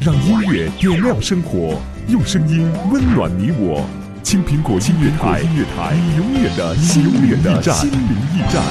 [0.00, 3.84] 让音乐点亮生活，用声音温暖你我。
[4.22, 8.62] 青苹果音乐台，音乐台，你永远的心灵驿站，心灵驿站。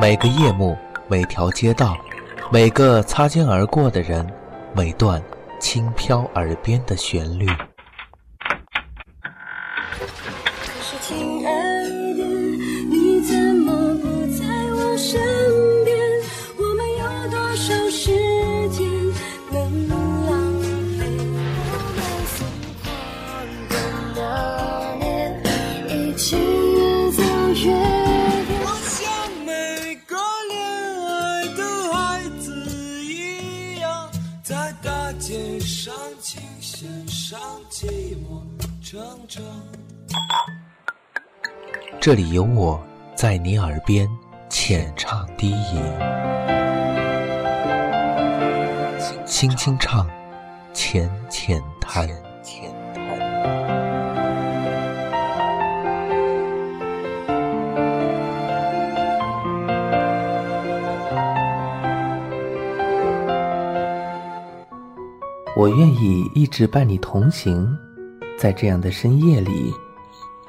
[0.00, 1.96] 每个夜幕，每条街道，
[2.50, 4.26] 每个擦肩而过的人，
[4.74, 5.22] 每段
[5.60, 7.46] 轻飘耳边的旋律。
[42.00, 42.82] 这里有我
[43.14, 44.08] 在你耳边
[44.50, 45.82] 浅唱低吟，
[49.24, 50.06] 轻轻唱，
[50.72, 52.06] 浅浅谈。
[65.56, 67.78] 我愿意一直伴你同行，
[68.44, 69.72] 在这样的深夜里，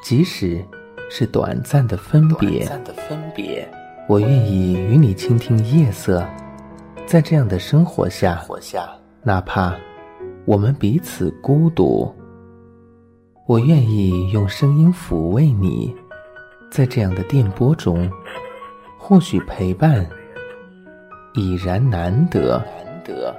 [0.04, 0.62] 即使。
[1.08, 2.68] 是短暂的分别，
[4.10, 6.28] 我愿意与你倾听夜色，
[7.06, 8.44] 在这样的生活下，
[9.22, 9.76] 哪怕
[10.46, 12.12] 我们彼此孤独，
[13.46, 15.96] 我愿意用声音抚慰你，
[16.72, 18.10] 在这样的电波中，
[18.98, 20.04] 或许陪伴
[21.36, 23.34] 已然难得，难得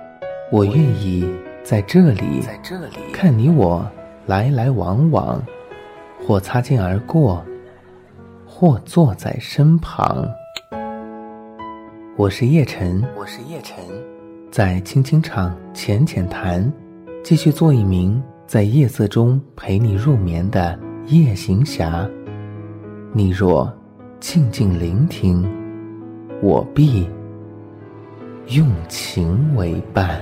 [0.53, 1.29] 我愿意
[1.65, 3.85] 在这里在这里看你我
[4.27, 5.41] 来来往往，
[6.21, 7.45] 或擦肩而过。
[8.45, 10.27] 或坐在身旁，
[12.17, 13.85] 我是叶晨，我是叶晨，
[14.51, 16.73] 在轻轻唱，浅浅谈，
[17.23, 22.09] 继续做一名在夜色中陪你入眠的夜行侠。
[23.13, 23.71] 你若
[24.19, 25.47] 静静聆听，
[26.41, 27.07] 我必
[28.47, 30.19] 用情为伴。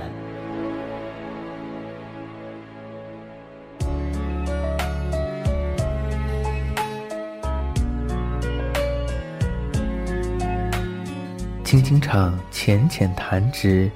[11.75, 13.91] 轻轻唱，浅浅弹之，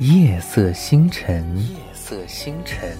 [0.00, 1.42] 夜色星辰。
[1.70, 2.94] 夜色星辰。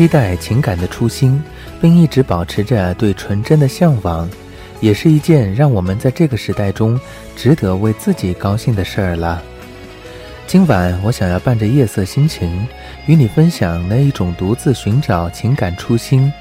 [0.00, 1.38] 期待情感的初心，
[1.78, 4.26] 并一直保持着对纯真的向往，
[4.80, 6.98] 也是一件让我们在这个时代中
[7.36, 9.42] 值得为自己高兴的事儿了。
[10.46, 12.66] 今晚我想要伴着夜色心情，
[13.04, 16.32] 与你分享那一种独自寻找情感初心，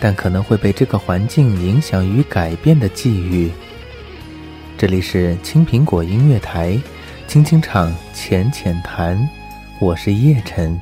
[0.00, 3.50] 但可能会被这个环境影响与改变的际遇。
[4.78, 6.80] 这里是青苹果音乐台，
[7.28, 9.28] 轻轻唱，浅浅谈，
[9.80, 10.80] 我是叶晨。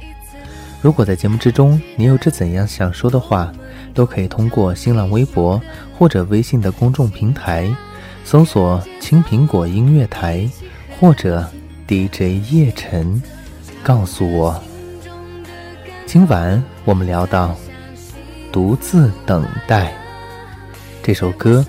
[0.82, 3.52] 如果在节目之中你有着怎样想说的话，
[3.92, 5.60] 都可以通过新浪微博
[5.98, 7.70] 或者微信的公众平台
[8.24, 10.48] 搜索“青苹果音乐台”
[10.98, 11.46] 或者
[11.86, 13.22] DJ 叶晨，
[13.82, 14.62] 告诉我。
[16.06, 17.48] 今晚我们聊到
[18.50, 19.88] 《独自等待》
[21.02, 21.64] 这首歌，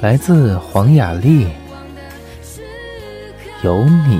[0.00, 1.44] 来自黄雅莉，
[3.62, 4.16] 《有你》。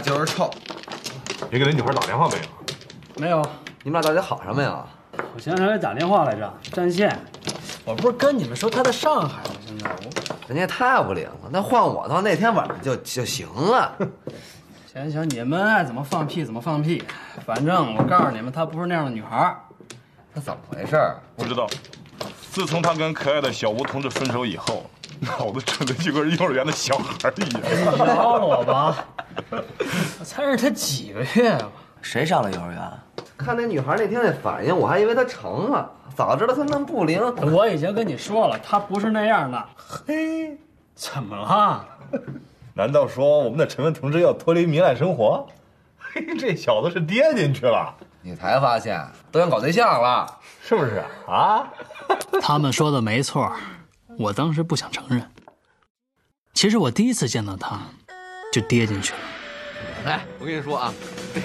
[0.00, 0.50] 就是臭！
[1.50, 2.42] 你给那女孩打电话没有？
[3.16, 3.42] 没有。
[3.82, 4.86] 你们俩到底好上没有？
[5.34, 7.18] 我前两天给打电话来着，占线。
[7.84, 9.50] 我不是跟你们说他在上海吗？
[9.66, 10.10] 现在我……
[10.48, 11.48] 人家太不灵了。
[11.50, 13.96] 那换我的话，那天晚上就就行了。
[14.92, 17.02] 行行，你们爱怎么放屁怎么放屁。
[17.46, 19.56] 反正我告诉你们，她不是那样的女孩。
[20.34, 20.96] 她怎么回事？
[21.36, 21.68] 不知道。
[22.50, 24.90] 自从她跟可爱的小吴同志分手以后，
[25.26, 27.60] 脑子蠢的就跟幼儿园的小孩一样。
[27.94, 29.04] 你饶了我吧。
[30.18, 31.70] 我才认识他几个月吧？
[32.00, 32.80] 谁上了幼儿园？
[33.36, 35.90] 看那女孩那天那反应，我还以为她成了。
[36.14, 37.20] 早知道她那么不灵。
[37.52, 39.62] 我已经跟你说了，她不是那样的。
[39.76, 40.58] 嘿，
[40.94, 41.86] 怎么了？
[42.74, 45.46] 难道说我们的陈文同志要脱离糜烂生活？
[45.98, 47.94] 嘿，这小子是跌进去了。
[48.22, 49.02] 你才发现
[49.32, 50.26] 都想搞对象了，
[50.62, 51.66] 是不是啊？
[52.42, 53.50] 他们说的没错，
[54.20, 55.28] 我当时不想承认。
[56.52, 57.80] 其实我第一次见到他。
[58.52, 59.18] 就跌进去了。
[60.06, 60.92] 哎，我跟你说啊，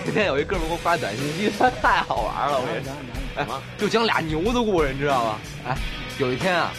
[0.08, 2.60] 那天有一哥们给我发短信因为，他太好玩了。
[2.60, 2.96] 我跟你讲，
[3.36, 3.46] 哎，
[3.78, 5.38] 就讲俩牛的故事，你知道吗？
[5.68, 5.78] 哎，
[6.18, 6.72] 有一天啊，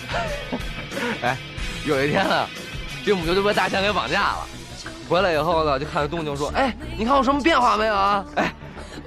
[1.22, 1.38] 哎，
[1.87, 2.49] 有一天呢，
[3.04, 4.49] 这母牛就被大象给绑架了。
[5.08, 8.52] 回来以后呢，就看着公牛说：“哎，你看我什么变化没有啊？”哎，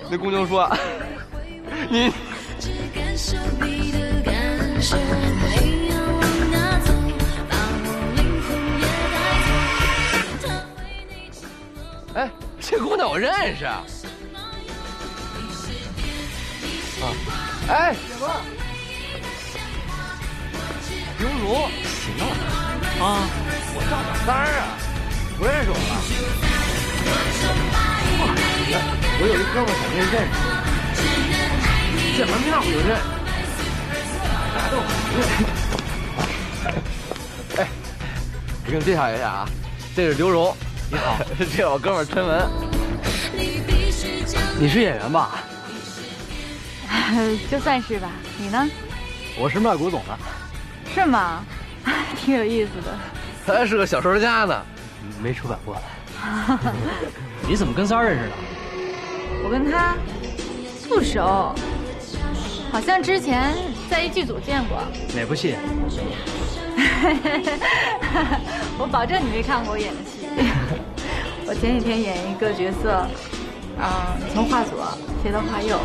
[0.10, 0.72] 那公牛说
[1.92, 2.14] ：“你。”
[13.00, 13.64] 这我认识。
[13.64, 13.82] 啊，
[17.70, 17.96] 哎？
[21.18, 21.56] 刘如，
[21.88, 22.24] 行了。
[23.00, 23.24] 啊，
[23.74, 24.76] 我赵小三儿啊，
[25.38, 25.82] 不认识我了。
[29.22, 30.20] 我有一哥们想跟你认
[30.92, 33.00] 识，见门票我就认。
[34.52, 34.76] 大家都
[37.62, 37.64] 哎，
[38.66, 39.48] 我给你介绍一下啊，
[39.96, 40.54] 这是刘荣。
[40.92, 42.69] 你好，这是我哥们陈文。
[44.60, 45.40] 你是演员吧？
[47.50, 48.12] 就算是吧。
[48.38, 48.68] 你呢？
[49.40, 50.20] 我是卖古董的。
[50.94, 51.46] 是吗？
[52.18, 52.94] 挺有意思的。
[53.48, 54.62] 他还是个小说家呢，
[55.24, 55.78] 没出版过。
[57.48, 58.36] 你怎么跟三儿认识的？
[59.46, 59.96] 我跟他
[60.90, 61.56] 不熟，
[62.70, 63.56] 好像之前
[63.90, 64.84] 在一剧组见过。
[65.16, 65.56] 哪部戏？
[68.78, 70.28] 我保证你没看过我演的戏。
[71.48, 73.08] 我前几天演一个角色，
[73.82, 73.86] 嗯，
[74.34, 74.86] 从画左
[75.24, 75.80] 飞到画右，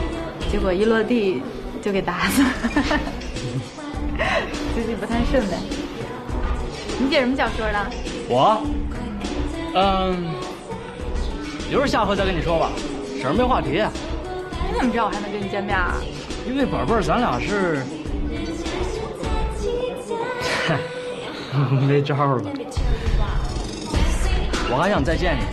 [0.51, 1.41] 结果一落地
[1.81, 2.49] 就给打死了，
[4.75, 5.57] 最 近不太顺呗。
[6.99, 7.87] 你写什么小说的？
[8.29, 8.61] 我，
[9.75, 10.27] 嗯，
[11.71, 12.71] 留着下回再跟你说吧，
[13.21, 13.71] 省着没话题。
[13.71, 15.95] 你怎么知道我还能跟你见面啊？
[16.49, 17.85] 因为宝贝儿，咱俩是，
[21.87, 22.43] 没招了。
[24.71, 25.45] 我还想再见你，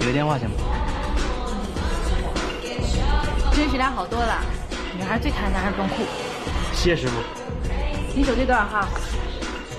[0.00, 0.56] 给个电话行吗？
[3.56, 4.38] 真实点好多了，
[4.98, 6.02] 女孩最讨厌男孩装酷。
[6.74, 7.14] 谢师傅。
[8.14, 8.86] 你手机多少号？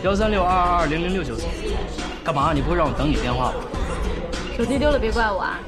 [0.01, 1.46] 幺三六二二二零零六九四。
[2.24, 2.53] 干嘛？
[2.55, 3.53] 你不会让我等你电话吧？
[4.57, 5.60] 手机丢了别怪我啊。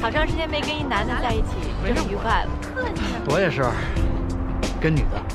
[0.00, 1.48] 好长时间没跟一男的在一起，
[1.84, 2.50] 真是愉快了。
[3.26, 3.64] 我也是，
[4.80, 5.33] 跟女的。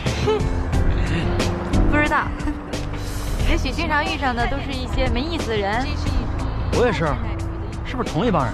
[1.90, 2.24] 不知道，
[3.48, 5.86] 也许经常遇上的都是一些没意思的人。
[6.78, 7.06] 我也是，
[7.84, 8.52] 是不是同一帮人？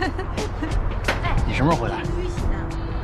[1.46, 1.96] 你什么时候回来？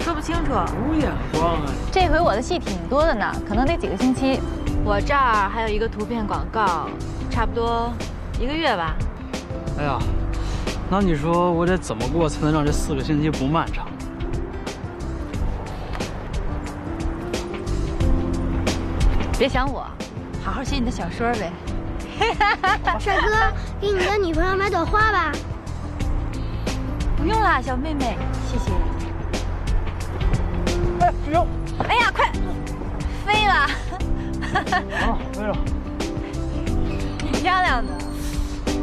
[0.00, 0.52] 说不清楚。
[0.86, 1.66] 无眼光啊！
[1.92, 4.40] 这回我的戏挺多的呢，可能得几个星期。
[4.84, 6.88] 我这儿还有一个图片广告，
[7.30, 7.92] 差不多
[8.40, 8.94] 一个月吧。
[9.78, 9.98] 哎呀，
[10.90, 13.86] 那你说我得怎么过才能让这四个星期不漫长？
[19.38, 19.86] 别想我，
[20.44, 21.52] 好好写你的小说呗。
[22.98, 25.30] 帅哥，给你的女朋友买朵花吧。
[27.16, 28.16] 不用啦，小妹妹，
[28.50, 28.72] 谢谢。
[31.00, 31.46] 哎，不用。
[31.86, 32.28] 哎呀，快
[33.24, 33.54] 飞了！
[34.96, 35.56] 啊，飞了。
[37.20, 37.92] 挺漂亮的。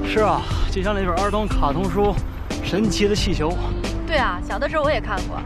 [0.08, 2.14] 是啊，就像那本儿童卡通书
[2.64, 3.50] 《神奇的气球》。
[4.08, 5.38] 对啊，小的时候我也看过。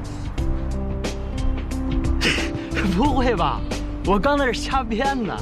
[2.95, 3.59] 不会吧？
[4.05, 5.37] 我刚才是瞎编的。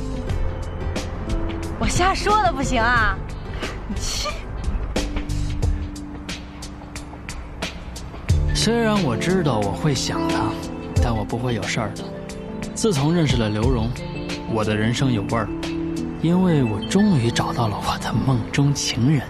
[1.80, 3.18] 我瞎说的不行啊！
[3.88, 4.28] 你去。
[8.54, 10.52] 虽然我知道我会想他，
[11.02, 12.04] 但我不会有事儿的。
[12.74, 13.90] 自从认识了刘荣，
[14.52, 15.48] 我的人生有味儿，
[16.22, 19.22] 因为我终于找到了我的梦中情人。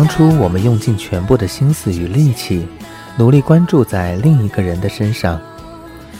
[0.00, 2.66] 当初我们用尽全部的心思与力气，
[3.18, 5.38] 努力关注在另一个人的身上。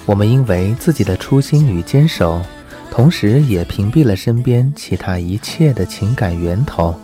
[0.04, 2.42] 我们因为自己的初心与坚守，
[2.90, 6.94] 同时也屏蔽了身边其他一切的情感源头。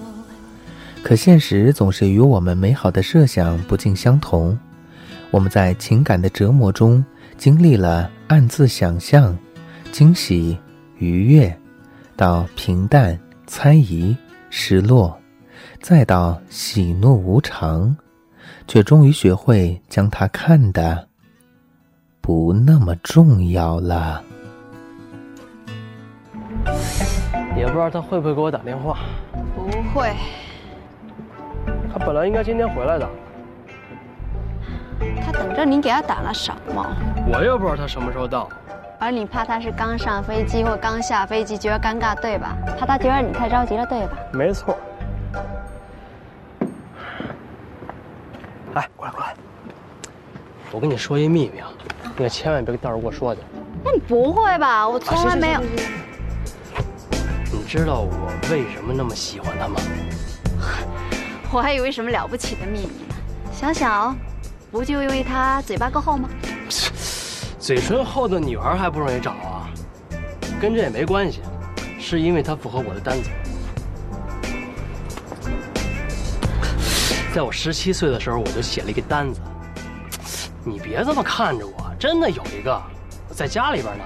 [1.03, 4.59] 可现实总是与我们美好的设想不尽相同。
[5.31, 7.03] 我们在情感的折磨中，
[7.39, 9.35] 经历了暗自想象、
[9.93, 10.59] 惊喜、
[10.99, 11.59] 愉悦，
[12.17, 14.15] 到平淡、猜疑、
[14.51, 15.19] 失落，
[15.81, 17.97] 再到喜怒无常，
[18.67, 21.09] 却终于学会将它看得
[22.21, 24.23] 不那么重要了。
[27.57, 28.99] 也不知道他会不会给我打电话。
[29.55, 30.15] 不会。
[31.91, 33.09] 他本来应该今天回来的。
[35.25, 36.87] 他等着你给他打了什么？
[37.33, 38.49] 我又不知道他什么时候到。
[38.99, 42.57] 而你怕他是刚上飞机或刚下飞机，觉得尴尬，对吧？
[42.79, 44.19] 怕他觉得你太着急了，对吧？
[44.33, 44.77] 没错。
[48.77, 49.35] 来，过来过来。
[50.71, 51.69] 我跟你说一秘密啊，
[52.05, 53.41] 你可千万别到时候给我说去。
[53.83, 54.87] 那你不会吧？
[54.87, 55.61] 我从来没有。
[57.51, 59.81] 你知道我为什么那么喜欢他吗？
[61.51, 63.15] 我还以为什么了不起的秘密呢。
[63.51, 64.15] 小小，
[64.71, 66.29] 不就因为他嘴巴够厚吗？
[67.59, 69.71] 嘴唇厚的女孩还不容易找啊？
[70.61, 71.41] 跟这也没关系，
[71.99, 73.31] 是因为他符合我的单子。
[77.37, 79.43] 在我十七岁的时候，我就写了一个单子。
[80.65, 82.83] 你别这么看着我，真的有一个，
[83.29, 84.05] 在家里边呢。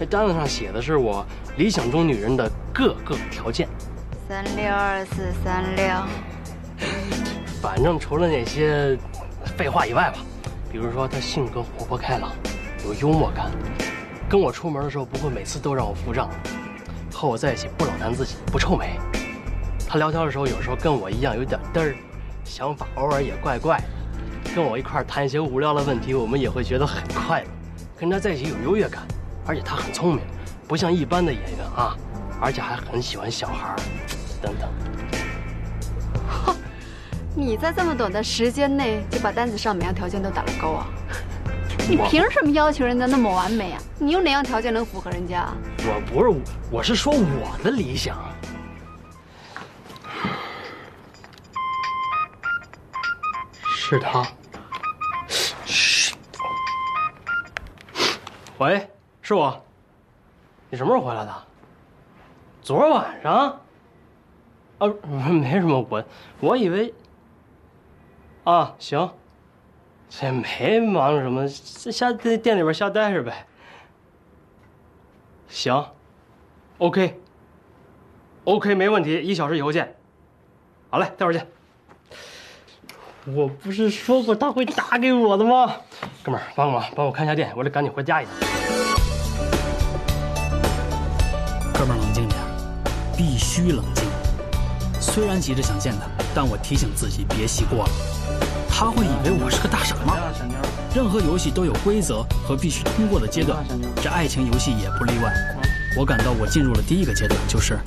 [0.00, 1.22] 这单子上写的是我
[1.58, 3.68] 理想中女人的各个条件。
[4.26, 5.84] 三六二四三六。
[7.60, 8.96] 反正除了那些
[9.54, 10.20] 废话以外吧，
[10.72, 12.32] 比如说她性格活泼开朗，
[12.86, 13.50] 有幽默感，
[14.30, 16.26] 跟我出门的时候不会每次都让我付账，
[17.12, 18.98] 和我在一起不老谈自己，不臭美。
[19.86, 21.94] 她聊天的时候有时候跟我一样有点嘚儿，
[22.44, 23.84] 想法偶尔也怪怪的，
[24.54, 27.46] 跟我一块谈一些无聊的问题，我们也会觉得很快乐。
[27.98, 29.02] 跟他在一起有优越感，
[29.46, 30.24] 而且他很聪明，
[30.66, 31.96] 不像一般的演员啊，
[32.40, 33.76] 而且还很喜欢小孩，
[34.40, 34.68] 等等。
[37.34, 40.86] 你在这么短的时间内就把单子上每样条件都打了勾啊？
[41.88, 43.80] 你凭什么要求人家那么完美啊？
[43.98, 45.48] 你有哪样条件能符合人家？
[45.78, 48.16] 我不是，我是说我的理想。
[53.92, 54.26] 是他。
[58.56, 58.88] 喂，
[59.20, 59.62] 是我。
[60.70, 61.42] 你什么时候回来的？
[62.62, 63.60] 昨晚上。
[64.78, 64.88] 啊，
[65.28, 66.02] 没什么，我
[66.40, 66.94] 我以为。
[68.44, 69.12] 啊，行，
[70.08, 73.46] 这没忙什么，瞎在店里边瞎待着呗。
[75.48, 75.84] 行
[76.78, 77.14] ，OK，OK，
[78.74, 79.98] 没问题，一小时以后见。
[80.88, 81.46] 好嘞，待会儿见。
[83.24, 85.76] 我不是说过他会打给我的吗？
[86.24, 88.34] 哥们儿，帮个忙，帮我看一下店，我得赶紧回家一趟。
[91.72, 92.40] 哥们儿，冷静点，
[93.16, 94.04] 必须冷静。
[95.00, 97.90] 虽然急着想见他，但我提醒自己别戏过了。
[98.68, 100.16] 他会以为我是个大傻帽。
[100.92, 103.64] 任何游戏都有规则和必须通过的阶段，
[104.02, 105.32] 这爱情游戏也不例外。
[105.96, 107.78] 我感到我进入了第一个阶段，就是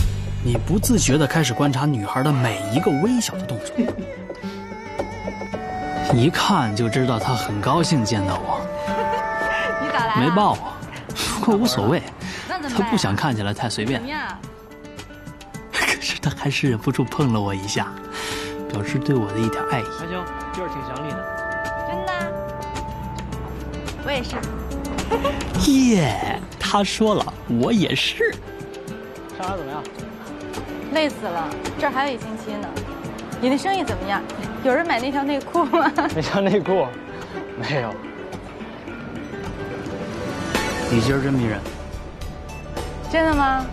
[0.45, 3.76] 你不自觉地开始观察女孩的每一个微小的动作，
[6.13, 8.62] 一看就知道他很高兴见到我。
[9.82, 10.74] 你咋来没抱我，
[11.39, 12.02] 不过无所谓，
[12.76, 14.02] 他不想看起来太随便。
[15.72, 17.88] 可是他还是忍不住碰了我一下，
[18.72, 19.84] 表示对我的一点爱意。
[19.84, 21.18] 阿兄，就是挺想你的。
[21.88, 22.13] 真的？
[24.06, 24.36] 我也是。
[25.72, 28.32] 耶，他说了，我也是。
[29.38, 29.84] 上海怎么样？
[30.94, 32.68] 累死了，这儿还有一星期呢。
[33.41, 34.22] 你的生意怎么样？
[34.65, 35.91] 有人买那条内裤吗？
[36.15, 36.88] 那条内裤，
[37.56, 37.93] 没有。
[40.89, 41.62] 你今儿真迷人。
[43.12, 43.63] 真的吗？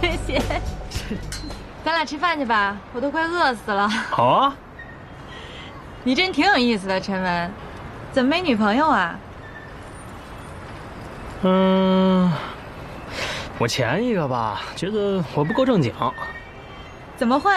[0.00, 0.40] 谢谢。
[1.84, 3.86] 咱俩吃饭去吧，我都快饿死了。
[3.86, 4.56] 好啊。
[6.04, 7.50] 你真挺有意思的，陈文，
[8.12, 9.14] 怎么没女朋友啊？
[11.42, 12.32] 嗯，
[13.58, 15.92] 我前一个吧，觉得我不够正经。
[17.22, 17.52] 怎么会？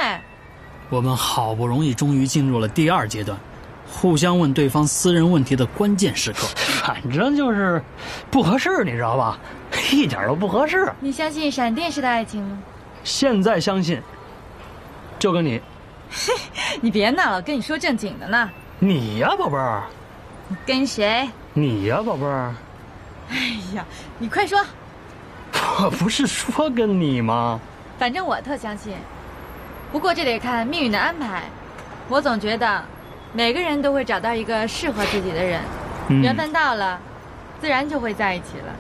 [0.91, 3.35] 我们好不容易终于进入了第二阶段，
[3.91, 6.45] 互相问对方私人问题的关键时刻。
[6.85, 7.81] 反正就是
[8.29, 9.39] 不合适，你知道吧？
[9.91, 10.87] 一点都不合适。
[10.99, 12.59] 你相信闪电式的爱情吗？
[13.03, 13.99] 现在相信。
[15.17, 15.59] 就跟你。
[16.11, 16.31] 嘿，
[16.79, 18.47] 你别闹了，跟你说正经的呢。
[18.77, 19.81] 你呀，宝贝儿。
[20.63, 21.27] 跟谁？
[21.55, 22.53] 你呀，宝贝儿。
[23.31, 23.37] 哎
[23.73, 23.83] 呀，
[24.19, 24.63] 你快说。
[25.81, 27.59] 我不是说跟你吗？
[27.97, 28.93] 反正我特相信，
[29.95, 31.43] 不过这得看命运的安排。
[32.09, 32.83] 我总觉得，
[33.31, 35.61] 每个人都会找到一个适合自己的人，
[36.09, 36.99] 嗯、缘分到了，
[37.61, 38.75] 自然就会在一起了。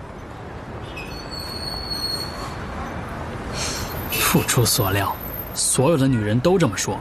[4.33, 5.15] 不出所料。
[5.53, 6.99] 所有的女人都这么说，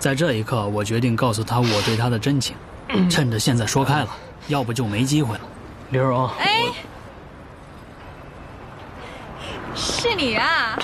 [0.00, 2.56] 在这一刻，我决定告诉她我对她的真情，
[3.08, 4.08] 趁着现在说开了，
[4.48, 5.42] 要不就没机会了。
[5.90, 6.64] 刘荣，哎，
[9.76, 10.76] 是你啊！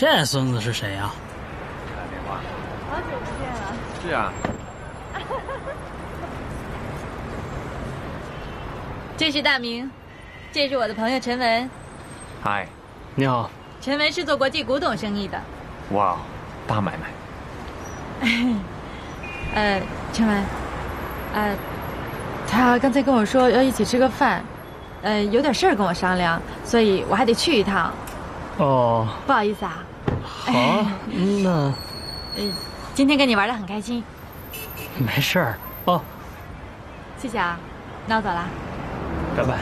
[0.00, 1.10] 这孙子是谁呀、
[1.94, 2.40] 打电话。
[2.88, 3.76] 好久不见了。
[4.00, 4.32] 是啊，
[9.18, 9.90] 这是大明，
[10.50, 11.70] 这是我的朋友陈文。
[12.42, 12.66] 嗨，
[13.14, 13.50] 你好。
[13.82, 15.38] 陈文是做国际古董生意的。
[15.90, 16.16] 哇，
[16.66, 18.26] 大买卖。
[19.54, 19.82] 呃，
[20.14, 20.44] 陈文，
[21.34, 21.54] 呃，
[22.48, 24.42] 他刚才跟我说要一起吃个饭，
[25.02, 27.92] 呃，有点事儿跟我商量，所以我还得去一趟。
[28.56, 29.84] 哦，不好意思啊。
[30.22, 30.92] 好啊，
[31.42, 31.50] 那
[32.36, 32.52] 呃，
[32.94, 34.02] 今天跟你玩的很开心，
[34.98, 36.00] 没事儿哦，
[37.18, 37.58] 谢谢啊。
[38.06, 38.48] 那我走了。
[39.36, 39.58] 拜拜。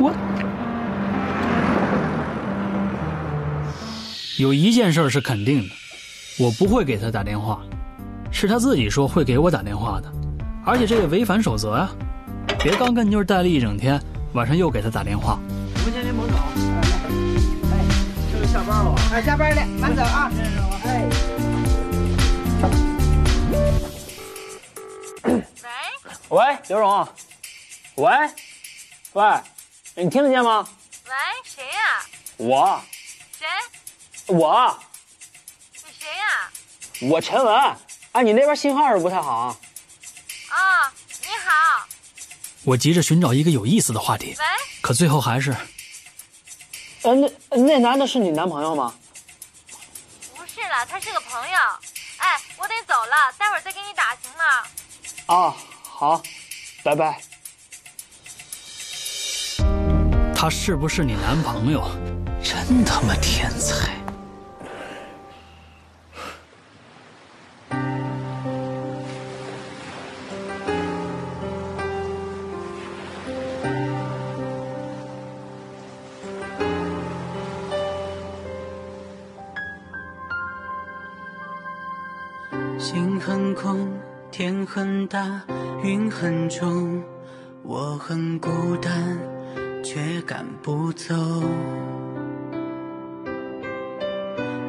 [0.00, 0.12] 我
[4.38, 5.74] 有一件事是肯定的，
[6.38, 7.60] 我不会给他打电话，
[8.30, 10.12] 是他自己说会给我打电话的，
[10.64, 11.90] 而且这也违反守则呀、
[12.62, 14.00] 别刚跟妞儿待了一整天，
[14.32, 15.38] 晚上又给她打电话。
[15.74, 16.36] 我们先连门走。
[17.72, 17.76] 哎，
[18.32, 18.94] 这就下班了。
[19.12, 20.30] 哎，下班了，慢走啊。
[20.84, 21.08] 哎。
[26.30, 27.08] 喂，刘荣，
[27.94, 28.10] 喂，
[29.14, 29.40] 喂，
[29.94, 30.68] 你听得见吗？
[31.06, 32.04] 喂，谁呀、
[32.36, 32.78] 我，
[33.38, 33.46] 谁？
[34.26, 34.78] 我，
[35.72, 36.50] 你谁呀、
[37.10, 37.76] 我陈文。
[38.12, 39.56] 哎，你那边信号是不太好啊。
[40.50, 41.86] 啊、你好。
[42.68, 44.44] 我急着寻找一个有意思的话题，喂，
[44.82, 45.56] 可最后还是
[47.00, 48.94] 呃，那那男的是你男朋友吗？
[50.36, 51.56] 不是啦，他是个朋友。
[52.18, 54.44] 哎，我得走了，待会儿再给你打，行吗？
[55.34, 56.22] 啊，好，
[56.82, 57.18] 拜拜。
[60.36, 61.90] 他是不是你男朋友？
[62.44, 63.97] 真他妈天才！
[85.08, 85.40] 大，
[85.82, 87.02] 云很重，
[87.62, 88.92] 我很孤单，
[89.82, 91.14] 却赶不走。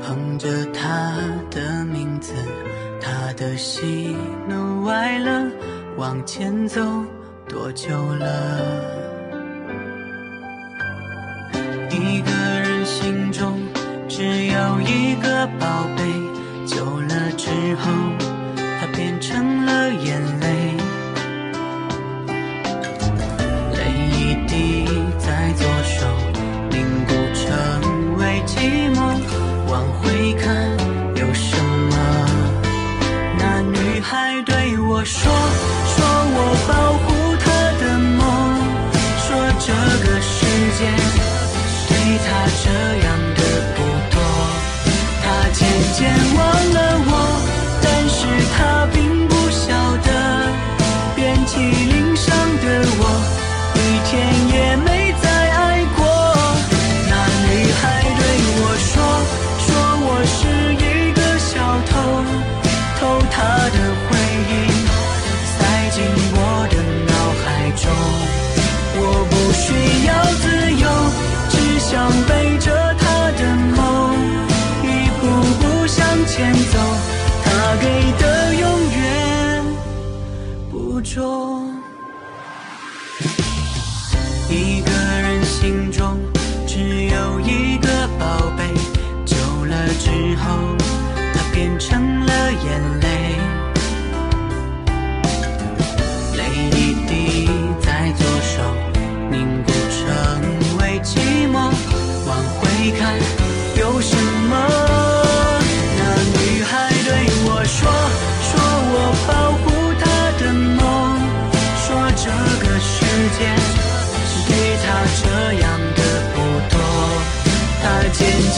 [0.02, 1.14] 哼着他
[1.52, 2.34] 的名字，
[3.02, 4.16] 他的喜
[4.48, 5.52] 怒哀乐，
[5.98, 6.82] 往前走
[7.46, 8.82] 多久了？
[11.92, 13.60] 一个人心中
[14.08, 16.04] 只有一个宝贝。
[16.66, 17.92] 久了之后，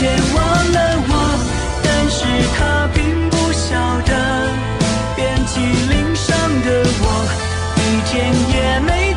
[0.01, 0.41] 别忘
[0.73, 1.13] 了我，
[1.83, 2.25] 但是
[2.57, 3.69] 她并不晓
[4.01, 4.11] 得，
[5.15, 6.25] 遍体鳞伤
[6.65, 6.67] 的
[7.03, 7.05] 我，
[7.77, 9.11] 一天也没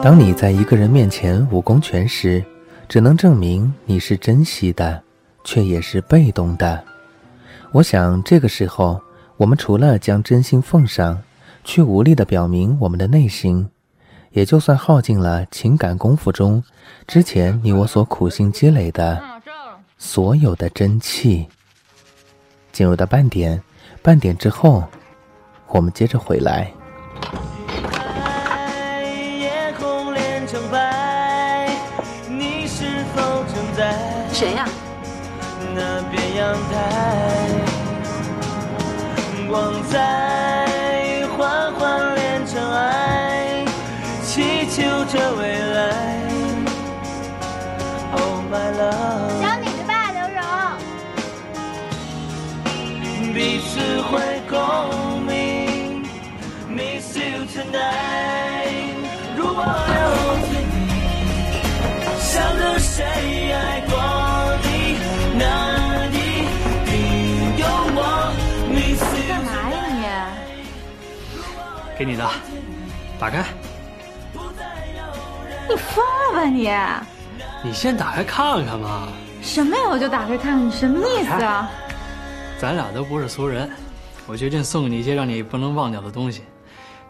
[0.00, 2.42] 当你在一个人面前武功全失，
[2.88, 5.02] 只能证明你是珍惜的，
[5.42, 6.82] 却也是被动的。
[7.72, 9.00] 我想这个时候，
[9.36, 11.20] 我们除了将真心奉上，
[11.64, 13.68] 却无力地表明我们的内心，
[14.30, 16.62] 也就算耗尽了情感功夫中
[17.06, 19.20] 之前你我所苦心积累的
[19.98, 21.46] 所有的真气。
[22.70, 23.60] 进入到半点，
[24.00, 24.84] 半点之后，
[25.66, 26.72] 我们接着回来。
[71.98, 72.30] 给你的，
[73.18, 73.44] 打开。
[75.68, 76.70] 你疯了吧你？
[77.64, 79.08] 你先打开看看嘛。
[79.42, 79.82] 什么呀？
[79.90, 81.68] 我就打开看看，你什么意思啊？
[82.60, 83.68] 咱俩都不是俗人，
[84.28, 86.44] 我决定送给你一些让你不能忘掉的东西。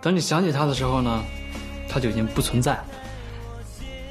[0.01, 1.23] 等你想起他的时候呢，
[1.87, 2.85] 他就已经不存在了。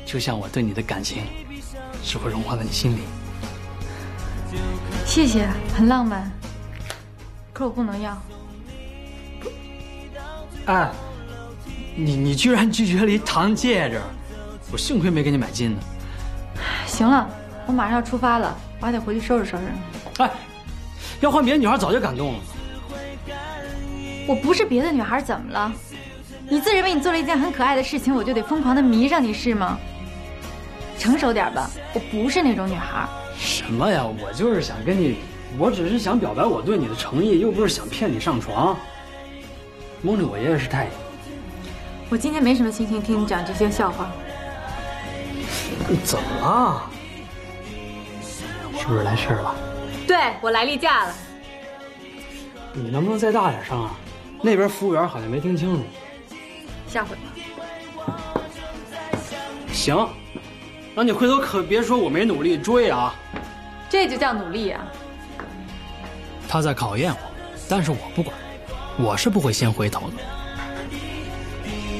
[0.05, 1.23] 就像我对你的感情，
[2.03, 2.99] 只会融化在你心里。
[5.07, 6.31] 谢谢，很浪漫。
[7.51, 8.15] 可我不能要。
[10.67, 10.91] 哎，
[11.95, 14.01] 你你居然拒绝了一糖戒指，
[14.69, 15.81] 我幸亏没给你买金的。
[16.85, 17.25] 行了，
[17.65, 19.63] 我马上要出发了，我还得回去收拾收拾。
[20.17, 20.29] 哎，
[21.21, 22.39] 要换别的女孩早就感动了。
[24.27, 25.71] 我不是别的女孩，怎么了？
[26.49, 29.77] 你自认为你做了一件很可爱的事情，我就得疯狂的迷上你是吗？
[30.99, 33.07] 成熟点吧，我不是那种女孩。
[33.37, 34.03] 什么呀？
[34.03, 35.19] 我就是想跟你，
[35.57, 38.75] 我只是想表白我对你的诚意，又不是想骗你上床。
[40.01, 40.93] 蒙着我爷爷是太监。
[42.09, 44.09] 我今天没什么心情听你讲这些笑话。
[45.89, 46.89] 你怎么了？
[48.77, 49.55] 是不是来事儿了？
[50.07, 51.13] 对我来例假了。
[52.73, 53.95] 你能不能再大点声啊？
[54.41, 55.83] 那边服务员好像没听清楚。
[56.87, 57.21] 下回吧。
[59.73, 60.07] 行，
[60.95, 63.13] 那你回头可别说我没努力追啊。
[63.89, 64.81] 这就叫努力啊！
[66.47, 67.17] 他在考验我，
[67.67, 68.35] 但是我不管，
[68.97, 70.13] 我是不会先回头的。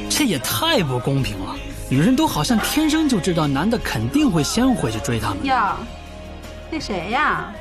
[0.10, 1.56] 这也太不公平了！
[1.90, 5.46] 女人都好像天生就知道男的肯定会先回去追她们。
[5.46, 5.76] 哟，
[6.72, 7.54] 那谁呀？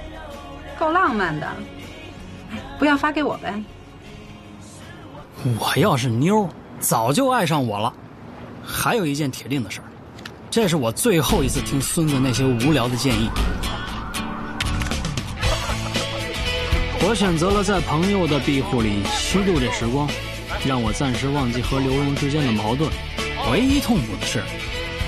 [0.78, 1.46] 够浪漫的，
[2.78, 3.54] 不要发给我呗。
[5.44, 6.48] 我要是妞，
[6.80, 7.92] 早就爱上我了。
[8.64, 9.86] 还有一件铁定的事儿，
[10.50, 13.30] 这是我最后一次听孙子那些无聊的建议。
[17.08, 20.10] 我选择了在朋友的庇护里虚度这时光，
[20.66, 22.90] 让我暂时忘记和刘荣之间的矛盾。
[23.52, 24.42] 唯一痛苦的是，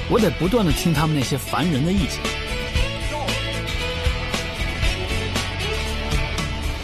[0.09, 2.21] 我得不断的听他们那些烦人的意见。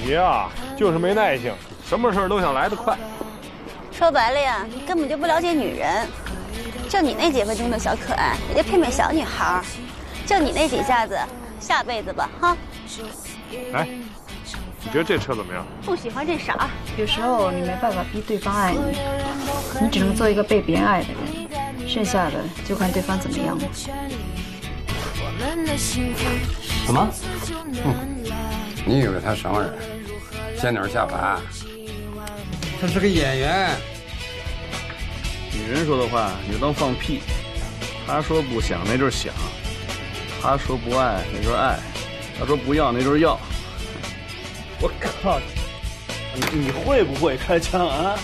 [0.05, 1.55] 你呀，就是没耐性，
[1.88, 2.98] 什么事儿都想来得快。
[3.92, 6.09] 说白了呀，你根本就不了解女人。
[6.88, 9.64] 就你那几分钟的小可爱，也就媲美小女孩儿。
[10.27, 11.16] 就你那几下子，
[11.61, 12.57] 下辈子吧，哈。
[13.72, 13.88] 哎，
[14.85, 15.66] 你觉得这车怎么样？
[15.83, 16.68] 不喜欢这色儿。
[16.97, 18.79] 有时候你没办法逼对方爱你，
[19.81, 22.35] 你只能做一个被别人爱的人，剩下的
[22.68, 23.64] 就看对方怎么样了。
[26.87, 27.09] 什么？
[28.85, 29.73] 你以为他什么人？
[30.59, 31.40] 仙女下凡？
[32.81, 33.70] 他是个演员，
[35.53, 37.20] 女人说的话你就当放屁，
[38.07, 39.33] 他说不想那就是想，
[40.42, 41.79] 他说不爱那就是爱，
[42.38, 43.38] 他说不要那就是要。
[44.85, 45.40] 我靠，
[46.35, 48.18] 你你会不会开枪啊？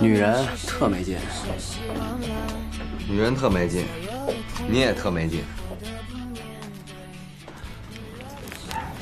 [0.00, 1.16] 女人特没劲，
[3.08, 3.86] 女人特没劲，
[4.68, 5.44] 你也特没劲。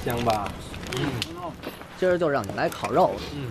[0.04, 0.52] 香吧？
[0.98, 1.06] 嗯，
[1.98, 3.20] 今儿就让你来烤肉了。
[3.34, 3.48] 嗯，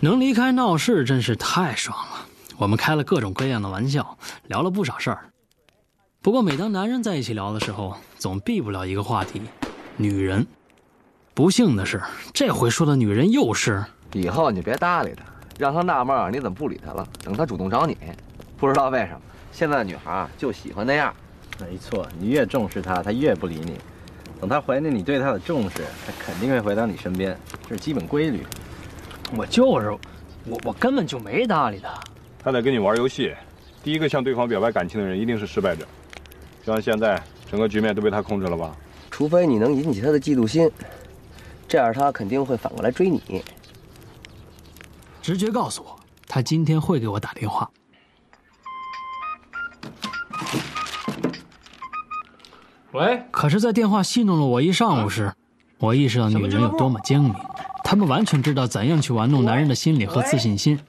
[0.00, 2.26] 能离开闹市真是太爽了。
[2.56, 4.16] 我们开了各种各样的玩笑，
[4.46, 5.30] 聊了不少事儿。
[6.22, 9.42] 不过每当男人在一起聊的时候，总避不了一个话题：
[9.98, 10.46] 女人。
[11.40, 11.98] 不幸的是，
[12.34, 13.82] 这回说的女人又是……
[14.12, 15.24] 以后你别搭理她，
[15.58, 17.08] 让她纳闷你怎么不理她了。
[17.24, 17.96] 等她主动找你，
[18.58, 21.14] 不知道为什么，现在的女孩就喜欢那样。
[21.58, 23.78] 没错，你越重视她，她越不理你。
[24.38, 27.34] 等她怀念你对她的重视，她肯定会回到你身边，
[27.66, 28.44] 这是基本规律。
[29.34, 29.90] 我就是，
[30.44, 31.88] 我我根本就没搭理她。
[32.38, 33.34] 她在跟你玩游戏，
[33.82, 35.86] 第一个向对方表白感情的人一定是失败者。
[36.62, 37.18] 就像现在，
[37.50, 38.76] 整个局面都被她控制了吧？
[39.10, 40.70] 除非你能引起她的嫉妒心。
[41.70, 43.44] 这样他肯定会反过来追你。
[45.22, 47.70] 直觉告诉我，他今天会给我打电话。
[52.90, 53.22] 喂。
[53.30, 55.32] 可是，在电话戏弄了我一上午时，
[55.78, 57.34] 我意识到女人有多么精明，
[57.84, 60.80] 她们完全知道怎样去玩弄男人的心理和自信心，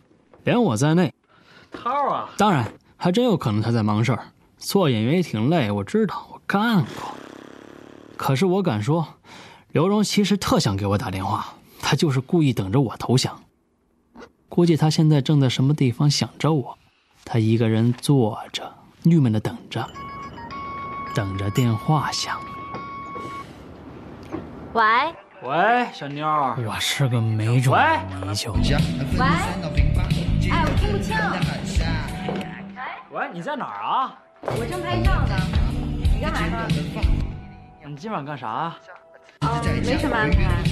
[0.45, 1.13] 连我在内。
[1.71, 2.27] 涛啊！
[2.39, 4.23] 当然，还真有可能他在忙事儿。
[4.57, 7.13] 做演员也挺累，我知道，我干过。
[8.17, 9.07] 可是我敢说。
[9.71, 13.39] 刘荣其实特想给我打电话，他就是故意等着我投降。
[14.49, 16.77] 估计他现在正在什么地方想着我，
[17.23, 18.69] 他一个人坐着，
[19.03, 19.89] 郁闷的等着，
[21.15, 22.37] 等着电话响。
[24.73, 24.83] 喂
[25.41, 28.77] 喂，小妞儿，我是个没种泥鳅。
[29.17, 29.23] 喂，
[30.51, 31.15] 哎，我听不清。
[33.11, 34.19] 喂，你在哪儿啊？
[34.41, 35.35] 我正拍照呢。
[36.13, 36.67] 你干嘛呢？
[37.87, 38.75] 你今晚干啥？
[39.41, 40.63] 哦，没什么安排。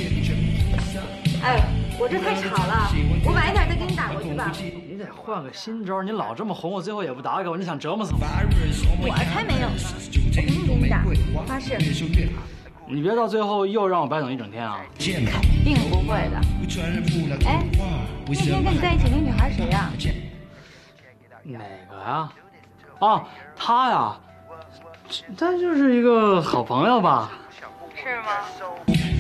[1.42, 1.64] 哎，
[1.98, 2.92] 我这太吵了，
[3.26, 4.52] 我晚一点再给你打过去吧。
[4.88, 8.20] 你得换个新招，你老这么哄我，最后也不打给我，你想折磨死我？
[8.20, 11.04] 我才没有呢，我肯定给你打，
[11.34, 11.78] 我发誓。
[12.88, 14.82] 你别到最后又让我白等一整天啊！
[14.98, 15.26] 肯
[15.64, 16.42] 定不会的。
[17.46, 17.64] 哎，
[18.28, 19.92] 那天跟你在一起那女孩谁呀？
[21.44, 22.32] 哪个呀？
[23.00, 23.24] 啊，
[23.56, 24.18] 她呀，
[25.38, 27.32] 她就是一个好朋友吧。
[28.02, 28.28] 是吗？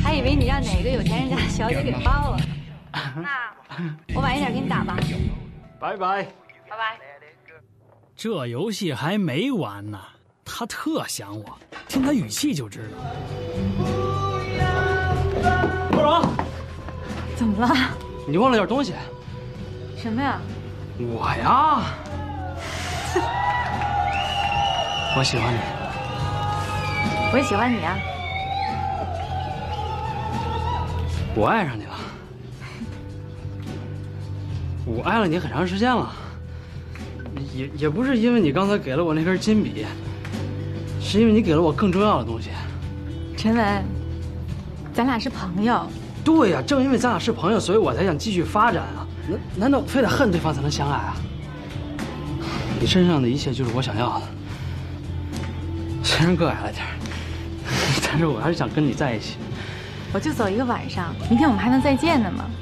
[0.03, 2.39] 还以为你让哪个有钱人家的小姐给包了。
[3.21, 3.51] 那
[4.15, 4.97] 我晚一点给你打吧。
[5.79, 6.23] 拜拜。
[6.69, 6.97] 拜拜。
[8.15, 9.99] 这游戏还没完呢，
[10.43, 12.97] 他特想我，听他语气就知道。
[15.91, 16.21] 郭荣，
[17.35, 17.75] 怎么了？
[18.27, 18.93] 你忘了点东西。
[19.97, 20.39] 什么呀？
[20.99, 21.81] 我呀。
[25.17, 25.59] 我喜欢你。
[27.31, 27.97] 我也喜欢你啊。
[31.35, 31.95] 我爱上你了，
[34.85, 36.11] 我爱了你很长时间了，
[37.55, 39.85] 也也不是因为你刚才给了我那根金笔，
[40.99, 42.49] 是因为你给了我更重要的东西。
[43.37, 43.85] 陈文，
[44.93, 45.87] 咱俩是朋友。
[46.25, 49.07] 对呀，正因为咱俩是朋友，所以我才想继续发展啊。
[49.29, 51.15] 难难道非得恨对方才能相爱啊？
[52.81, 54.25] 你身上的一切就是我想要的，
[56.03, 56.83] 虽然个矮了点
[58.03, 59.37] 但是我还是想跟你在一起。
[60.11, 62.45] 我就走一个晚上，明天我们还能再见呢吗？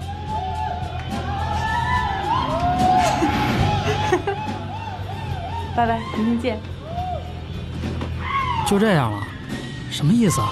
[5.75, 6.59] 拜拜，明天见。
[8.65, 9.27] 就这样了，
[9.89, 10.49] 什么意思啊？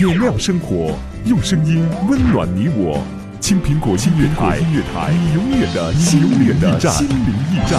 [0.00, 0.96] 点亮生活，
[1.26, 3.04] 用声音温暖你我。
[3.38, 6.90] 青苹果音乐台，音乐台，你永远的心灵驿站。
[6.90, 7.78] 心灵驿站。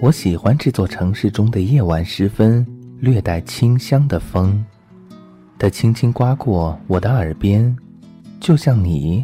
[0.00, 2.66] 我喜欢这座城市中的夜晚时分，
[2.98, 4.64] 略带清香的风，
[5.58, 7.76] 它轻轻刮过我的耳边，
[8.40, 9.22] 就像你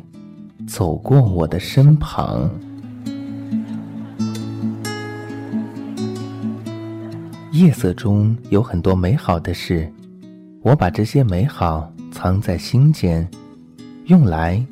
[0.67, 2.51] 走过我的身旁。
[7.59, 9.93] 夜色中有很多美好的事，
[10.63, 13.29] 我把这些美好藏在心间，
[14.05, 14.65] 用来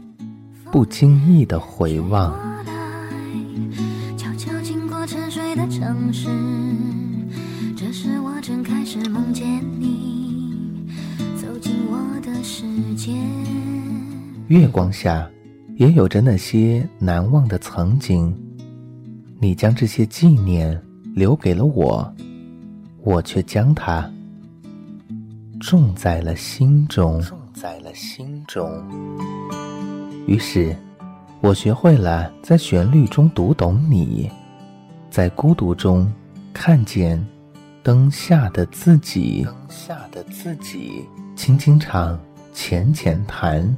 [0.70, 2.32] 不经意的回望。
[4.16, 6.28] 悄悄经过沉睡的城市，
[7.76, 10.86] 这时我正开始梦见你
[11.36, 12.64] 走进我的世
[12.94, 13.12] 界。
[14.46, 15.28] 月光下，
[15.74, 18.32] 也有着那些难忘的曾经。
[19.40, 20.80] 你将这些纪念
[21.16, 22.14] 留给了我，
[23.06, 24.10] 我却将它
[25.60, 27.22] 种在了心中。
[27.22, 28.68] 种在了心中。
[30.26, 30.74] 于是，
[31.40, 34.28] 我学会了在旋律中读懂你，
[35.08, 36.12] 在孤独中
[36.52, 37.24] 看见
[37.80, 39.44] 灯下的自己。
[39.44, 41.04] 灯下的自己，
[41.36, 42.18] 轻轻唱，
[42.52, 43.72] 浅浅谈，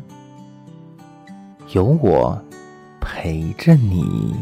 [1.75, 2.43] 有我
[2.99, 4.35] 陪着你。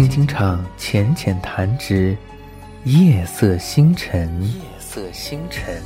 [0.00, 2.16] 轻轻唱，浅浅弹之，
[2.84, 4.42] 夜色星辰。
[4.44, 5.82] 夜色星辰。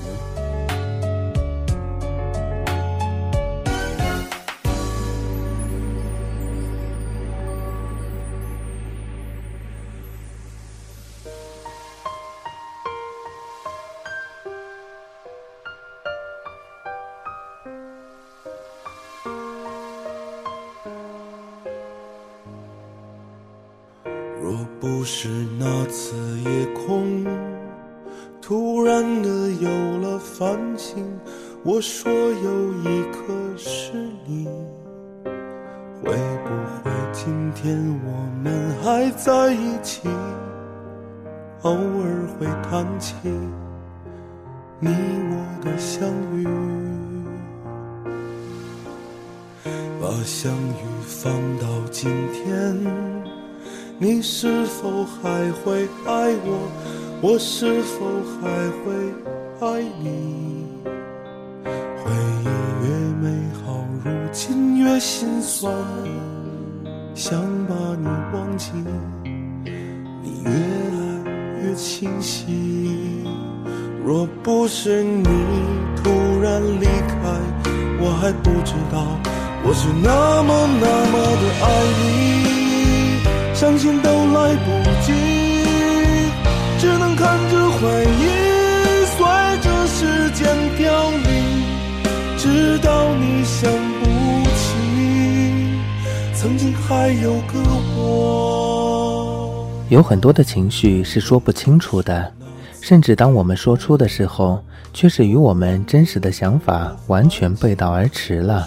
[99.90, 102.32] 有很多的情绪是说不清楚的，
[102.80, 104.58] 甚至当我们说出的时候，
[104.92, 108.66] 却是与我们真实的想法完全背道而驰了。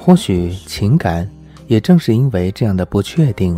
[0.00, 1.28] 或许情感
[1.66, 3.56] 也正是因为这样的不确定，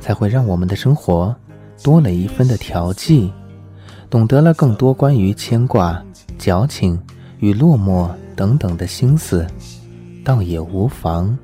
[0.00, 1.34] 才会让我们的生活
[1.82, 3.30] 多了一分的调剂，
[4.08, 6.02] 懂得了更多关于牵挂、
[6.38, 6.98] 矫情
[7.38, 9.46] 与落寞等等的心思，
[10.24, 11.36] 倒也无妨。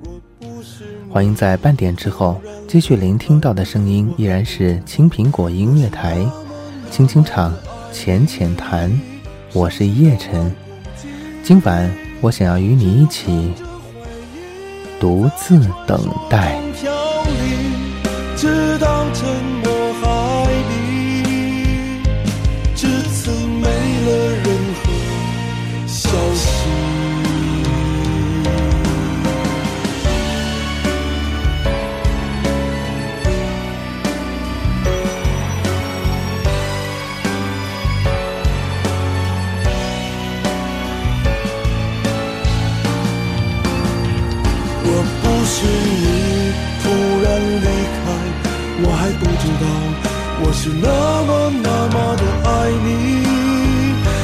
[1.11, 6.19] 欢迎在半点之后继续聆听到的声音，依然是青苹果音乐台，
[6.91, 7.55] 轻轻唱，
[7.93, 8.91] 浅浅谈。
[9.53, 10.53] 我是叶晨，
[11.43, 11.89] 今晚
[12.21, 13.53] 我想要与你一起
[14.99, 16.59] 独自等待。
[18.37, 18.94] 直到
[50.65, 52.89] 是那么那么的爱你，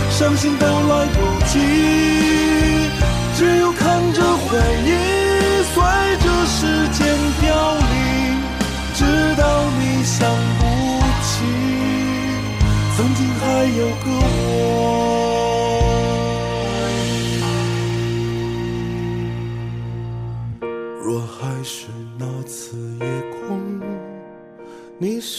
[0.09, 1.59] 伤心都来不及，
[3.37, 5.20] 只有看着回忆。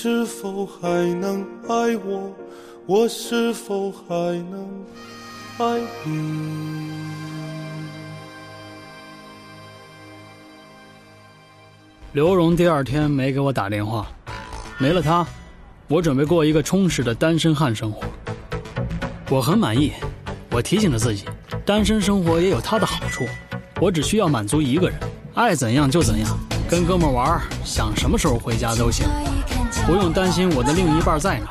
[0.04, 0.88] 是否还
[1.20, 2.36] 能爱我？
[2.88, 4.68] 我是否还能
[5.60, 6.90] 爱你？
[12.14, 14.08] 刘荣第二天没给我打电话，
[14.80, 15.24] 没了他，
[15.88, 18.02] 我准备过一个充实的单身汉生活。
[19.30, 19.92] 我很满意，
[20.50, 21.26] 我提醒了自己，
[21.64, 23.24] 单身生活也有它的好处，
[23.80, 25.00] 我只需要满足一个人。
[25.36, 29.06] 爱怎样就怎样，跟哥们玩，想什么时候回家都行，
[29.86, 31.48] 不用担心我的另一半在哪，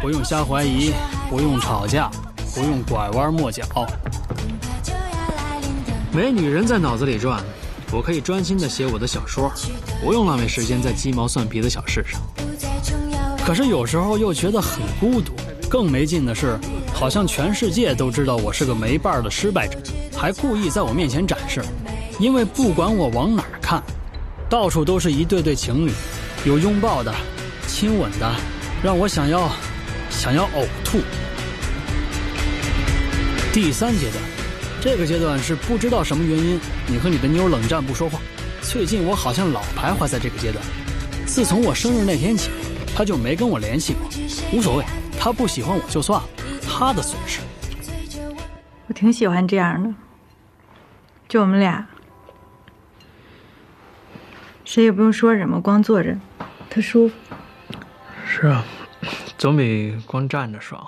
[0.00, 0.92] 不用瞎怀疑，
[1.28, 2.10] 不用吵架，
[2.54, 3.62] 不用拐弯抹角。
[6.10, 7.40] 没女人在脑子里转，
[7.92, 9.52] 我可以专心的写我的小说，
[10.02, 12.20] 不用浪费时间在鸡毛蒜皮的小事上。
[13.44, 15.32] 可是有时候又觉得很孤独，
[15.68, 16.58] 更没劲的是，
[16.92, 19.78] 好像全世界都知道我是个没伴的失败者，
[20.16, 21.62] 还故意在我面前展示。
[22.18, 23.80] 因为不管我往哪儿看，
[24.48, 25.92] 到处都是一对对情侣，
[26.44, 27.14] 有拥抱的、
[27.78, 28.34] 亲吻的，
[28.82, 29.48] 让我想要
[30.10, 30.98] 想要呕吐。
[33.52, 34.20] 第三阶段，
[34.80, 36.58] 这个阶段是不知道什么原因，
[36.88, 38.18] 你和你的妞冷战不说话。
[38.62, 40.60] 最近我好像老徘徊在这个阶段。
[41.24, 42.50] 自从我生日那天起，
[42.96, 44.10] 他就没跟我联系过。
[44.52, 44.84] 无所谓，
[45.16, 46.28] 他不喜欢我就算了，
[46.60, 47.38] 他的损失。
[48.88, 49.94] 我挺喜欢这样的，
[51.28, 51.86] 就我们俩。
[54.64, 56.18] 谁也不用说什么，光坐着，
[56.68, 57.14] 特舒服。
[58.40, 58.64] 是啊，
[59.36, 60.86] 总比光站着爽。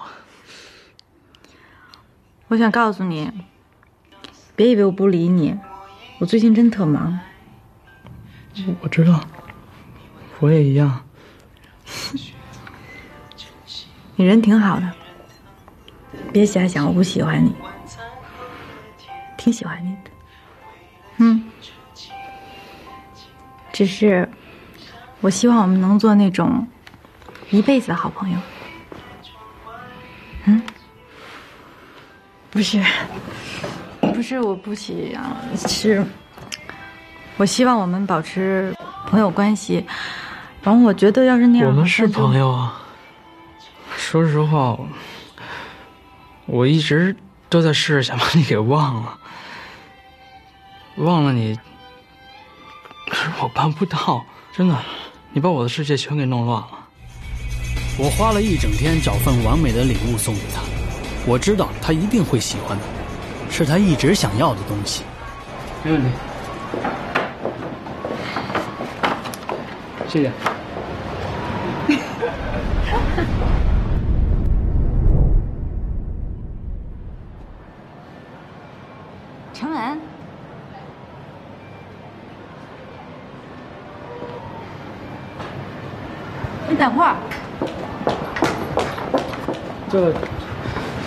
[2.46, 3.28] 我想告诉你，
[4.54, 5.58] 别以为我不理你，
[6.20, 7.18] 我最近真特忙。
[8.80, 9.20] 我知道，
[10.38, 11.04] 我也一样。
[14.14, 14.94] 你人挺好的，
[16.32, 17.52] 别瞎想我不喜欢你，
[19.36, 20.10] 挺喜欢你的。
[21.16, 21.50] 嗯。
[23.72, 24.30] 只是，
[25.20, 26.68] 我希望我们能做那种
[27.50, 28.38] 一辈子的好朋友。
[30.44, 30.62] 嗯，
[32.50, 32.82] 不是，
[34.00, 36.04] 不是我不喜欢，是，
[37.36, 38.74] 我希望我们保持
[39.06, 39.84] 朋友关系。
[40.62, 42.82] 然后我觉得，要是那样，我们是朋友啊。
[43.96, 44.78] 说实话，
[46.46, 47.16] 我一直
[47.48, 49.18] 都在试着想把你给忘了，
[50.96, 51.58] 忘了你。
[53.08, 54.76] 可是我办不到，真的，
[55.32, 56.79] 你把我的世界全给弄乱了。
[58.02, 60.62] 我花了一整天找份完美的礼物送给他，
[61.26, 62.84] 我知道他一定会喜欢的，
[63.50, 65.02] 是他一直想要的东西。
[65.84, 66.08] 没问题，
[70.08, 70.32] 谢谢。
[79.52, 80.00] 陈文。
[86.66, 87.14] 你等会儿，
[89.90, 90.14] 这个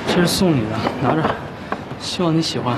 [0.07, 1.23] 这是送你的，拿着，
[2.01, 2.75] 希望你喜欢。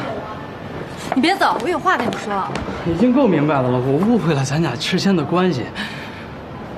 [1.16, 2.48] 你别走，我有话跟你说。
[2.86, 5.64] 已经够明白的了，我误会了咱俩之间的关系。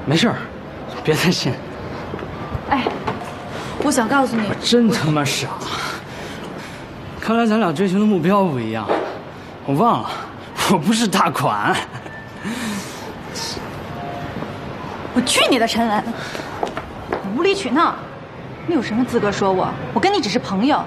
[0.05, 0.35] 没事儿，
[1.03, 1.51] 别担心。
[2.69, 2.85] 哎，
[3.83, 5.47] 我想告诉你，我真他妈傻！
[7.19, 8.87] 看来咱俩追求的目标不一样。
[9.65, 10.09] 我忘了，
[10.71, 11.75] 我不是大款。
[15.13, 16.03] 我去你的陈文！
[17.35, 17.93] 无理取闹！
[18.67, 19.69] 你有什么资格说我？
[19.93, 20.83] 我跟你只是朋友。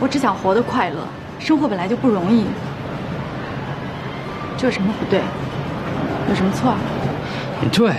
[0.00, 0.96] 我只想活得快乐，
[1.38, 2.46] 生活本来就不容易。
[4.56, 5.20] 这有什么不对？
[6.28, 6.74] 有什么错？
[7.60, 7.92] 你对，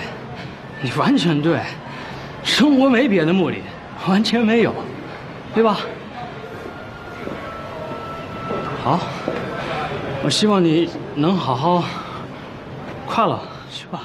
[0.81, 1.59] 你完全对。
[2.43, 3.57] 生活没别的目的，
[4.07, 4.73] 完全没有，
[5.53, 5.77] 对吧？
[8.83, 8.99] 好，
[10.23, 11.83] 我希望你能好好
[13.05, 13.39] 快乐，
[13.71, 14.01] 去吧。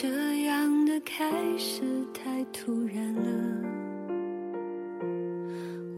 [0.00, 1.28] 这样的开
[1.58, 1.82] 始
[2.14, 3.22] 太突然了，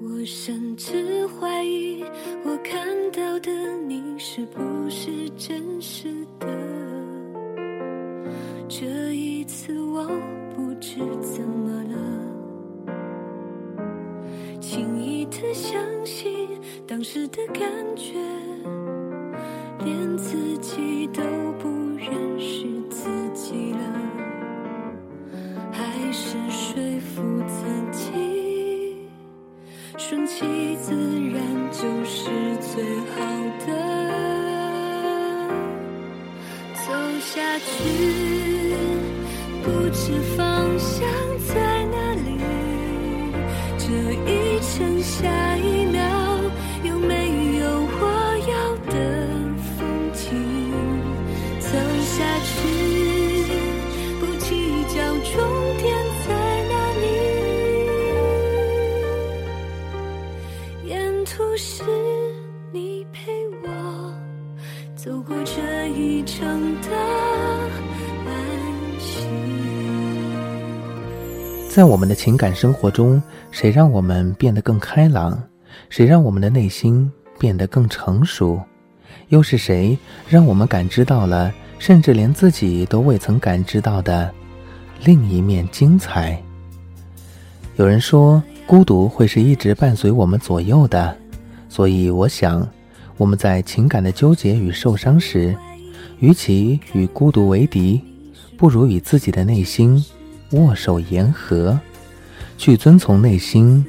[0.01, 2.03] 我甚至怀疑
[2.42, 2.80] 我看
[3.12, 3.53] 到的
[3.86, 6.46] 你是不是真实的。
[8.66, 10.07] 这一次我
[10.57, 12.96] 不知怎么了，
[14.62, 16.48] 轻易的相信
[16.86, 17.61] 当时的感
[17.94, 18.14] 觉，
[19.84, 21.22] 连自己都
[21.59, 22.59] 不认识
[40.11, 40.49] 不
[71.81, 75.43] 在我们的情感生活中，谁让我们变得更开朗？
[75.89, 78.61] 谁让我们的内心变得更成熟？
[79.28, 79.97] 又是谁
[80.28, 84.31] 让我们感知到了，甚至连自己都未曾感知到的
[85.07, 86.39] 另一面精彩？
[87.76, 91.16] 有人说，孤独会是一直伴随我们左右的，
[91.70, 92.68] 所以我想，
[93.16, 95.57] 我们在情感的纠结与受伤时，
[96.18, 97.99] 与其与孤独为敌，
[98.59, 100.05] 不如与自己的内心
[100.51, 101.78] 握手言和，
[102.59, 103.84] 去遵从内心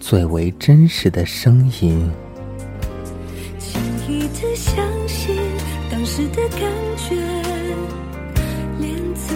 [0.00, 2.10] 最为真实的声音。
[3.58, 5.36] 轻易的相信
[5.90, 6.62] 当时的感
[6.96, 7.14] 觉，
[8.80, 9.34] 连自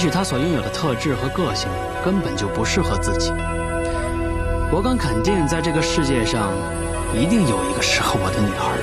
[0.00, 1.68] 也许他所拥有的特质和个性
[2.02, 3.30] 根本就不适合自己。
[4.72, 6.54] 我敢肯定，在这个世界上，
[7.12, 8.78] 一定有一个适合我的女孩。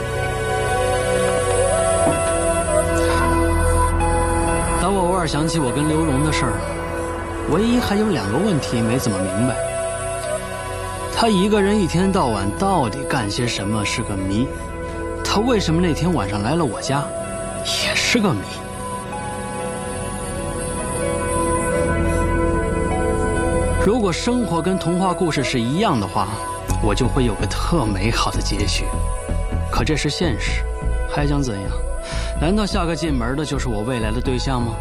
[4.79, 6.53] 当我偶尔想起我跟刘荣的事儿，
[7.49, 9.55] 唯一还有两个问题没怎么明白：
[11.15, 14.45] 他一个人一天到晚到底干些什么是个谜；
[15.25, 17.03] 他为什么那天晚上来了我家，
[17.65, 18.41] 也是个谜。
[23.87, 26.27] 如果生活跟童话故事是一样的话，
[26.83, 28.83] 我就会有个特美好的结局。
[29.71, 30.61] 可这是现实，
[31.09, 31.71] 还想怎样？
[32.41, 34.73] 难道下个进门的就是我未来的对象吗？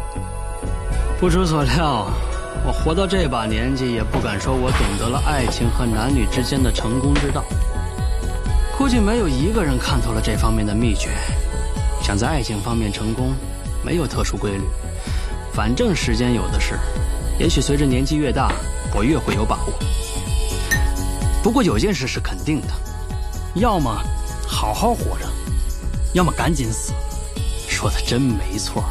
[1.21, 2.05] 不出所料，
[2.65, 7.45] 我活到这把年纪，也不敢说我懂得了爱情和男女之间的成功之道。
[8.77, 11.11] 估计没有一个人看透了这方面的秘诀。
[12.01, 13.33] 想在爱情方面成功，
[13.85, 14.63] 没有特殊规律，
[15.53, 16.77] 反正时间有的是。
[17.39, 18.51] 也许随着年纪越大。
[18.93, 19.73] 我越会有把握。
[21.43, 22.67] 不过有件事是肯定的，
[23.55, 23.89] 要么
[24.47, 25.25] 好好活着，
[26.13, 26.93] 要么赶紧死。
[27.69, 28.83] 说的真没错。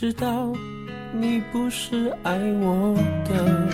[0.00, 0.52] 知道
[1.12, 2.94] 你不是爱我
[3.24, 3.68] 的？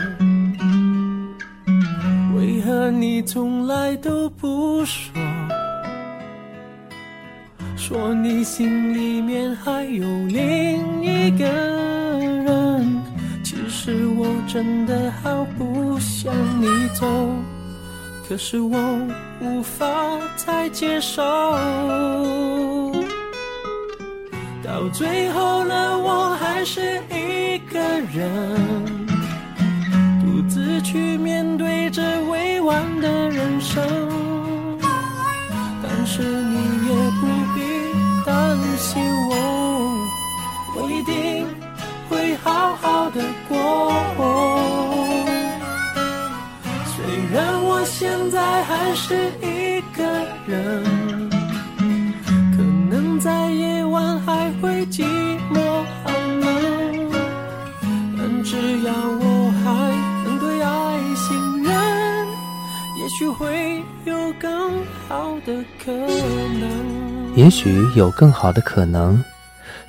[2.35, 5.13] 为何你从来都不说？
[7.77, 13.03] 说你心里面还有另一个人，
[13.43, 16.67] 其实我真的好不想你
[16.99, 17.07] 走，
[18.27, 18.79] 可是我
[19.43, 19.87] 无法
[20.37, 21.23] 再接受。
[24.75, 27.79] 到最后了，我还是一个
[28.13, 28.85] 人，
[30.21, 33.81] 独自去面对这未完的人生。
[35.81, 37.63] 但是你也不必。
[38.27, 39.01] 担心
[39.31, 39.33] 我，
[40.75, 41.47] 我一定
[42.09, 43.93] 会好好的过。
[46.87, 46.97] 虽
[47.33, 50.03] 然我现在还是一个
[50.49, 50.83] 人，
[63.17, 67.37] 许会有更好的可能。
[67.37, 69.23] 也许有更好的可能，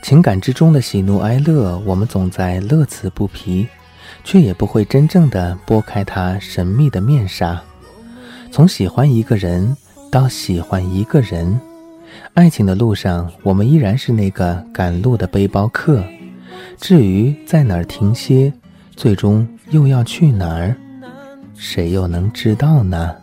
[0.04, 3.68] 情感之中的喜怒哀乐，我们总在乐此不疲，
[4.24, 7.60] 却也不会真正的拨开它神秘的面纱。
[8.52, 9.76] 从喜欢一个人
[10.12, 11.60] 到喜欢一个人，
[12.36, 16.04] 爱情的路上，我们依然是那个赶路的背包客。
[16.80, 18.54] 至于在哪儿停歇，
[18.96, 20.78] 最终又要去哪儿，
[21.58, 23.16] 谁又能知道呢？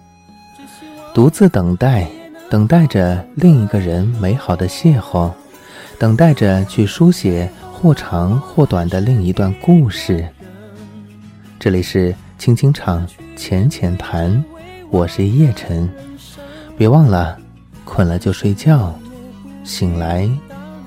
[1.15, 2.09] 独自等待。
[2.51, 5.31] 等待着另一个人美好的邂逅，
[5.99, 10.29] 等待着去书写或长或短的另一段故事。
[11.59, 14.45] 这里是轻轻唱，浅浅谈，
[14.91, 15.89] 我是叶晨。
[16.77, 17.39] 别忘了，
[17.87, 18.95] 困了就睡觉，
[19.65, 20.29] 醒来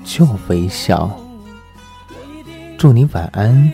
[0.04, 1.10] 就微笑。
[2.78, 3.72] 祝你晚安，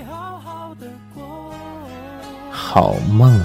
[2.51, 3.39] 好梦。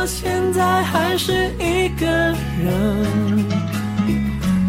[0.00, 2.36] 我现在还是一个人，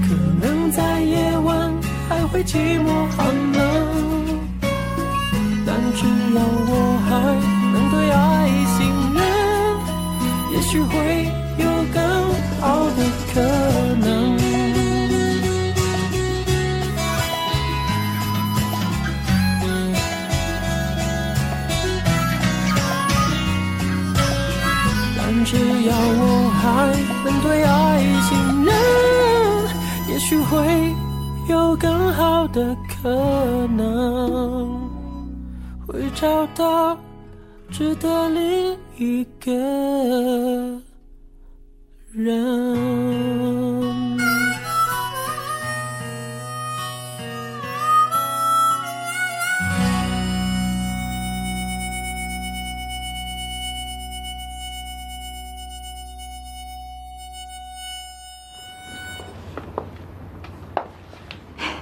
[0.01, 1.71] 可能在夜晚
[2.09, 3.61] 还会寂寞寒冷，
[5.67, 7.09] 但只要我还
[7.71, 8.17] 能对爱
[8.75, 8.77] 信
[9.13, 9.21] 任，
[10.51, 10.95] 也许会
[11.59, 12.01] 有更
[12.59, 12.99] 好的
[13.31, 13.39] 可
[14.03, 14.48] 能。
[25.51, 26.93] 只要我还
[27.25, 27.73] 能对爱
[28.21, 28.29] 信
[28.65, 28.71] 任，
[30.07, 30.93] 也许会
[31.47, 33.09] 有更好的可
[33.75, 34.79] 能，
[35.87, 36.95] 会找到
[37.71, 39.51] 值得另一个
[42.11, 43.48] 人。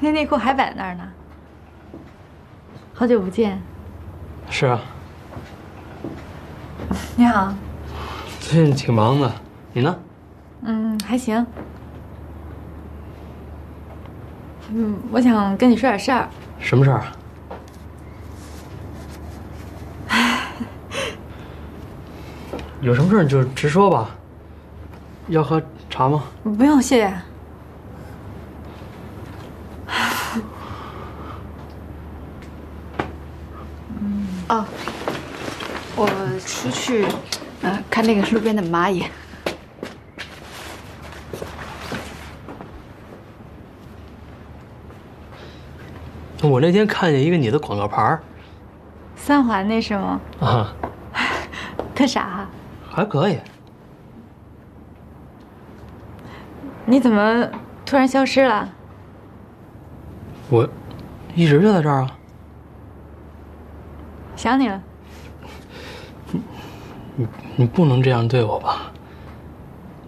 [0.07, 1.03] 那内裤还摆那儿呢。
[2.93, 3.61] 好久不见，
[4.49, 4.79] 是啊，
[7.17, 7.53] 你好。
[8.39, 9.29] 最近挺忙的，
[9.73, 9.99] 你呢？
[10.61, 11.45] 嗯，还行。
[14.71, 16.29] 嗯，我想跟你说点事儿。
[16.57, 17.03] 什么事儿
[20.07, 20.09] 啊？
[22.79, 24.09] 有什么事儿你就直说吧。
[25.27, 26.23] 要喝茶吗？
[26.45, 27.13] 不用，谢谢。
[34.49, 34.65] 哦，
[35.95, 36.07] 我
[36.45, 37.05] 出去，
[37.61, 39.05] 呃，看那个路边的蚂蚁。
[46.43, 48.21] 我那天看见一个你的广告牌儿
[49.15, 50.21] 三环那是吗？
[50.39, 50.73] 啊，
[51.93, 52.47] 特傻。
[52.89, 53.37] 还可以。
[56.85, 57.45] 你怎么
[57.85, 58.69] 突然消失了？
[60.49, 60.69] 我
[61.35, 62.16] 一直就在这儿啊。
[64.37, 64.81] 想你了。
[67.15, 67.27] 你
[67.57, 68.91] 你不能这样对我吧？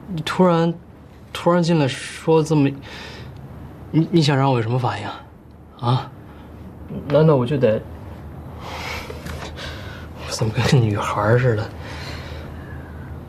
[0.08, 0.74] 你突然
[1.34, 2.70] 突然进来说这么，
[3.92, 5.08] 你你想让我有什么反应？
[5.86, 6.10] 啊？
[7.08, 7.82] 难道我就得？
[10.28, 11.70] 我怎么跟个女孩似的？